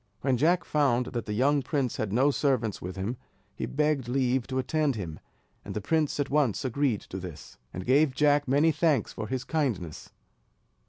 [0.21, 3.17] When Jack found that the young prince had no servants with him,
[3.55, 5.19] he begged leave to attend him;
[5.63, 9.43] and the prince at once agreed to this, and gave Jack many thanks for his
[9.43, 10.09] kindness.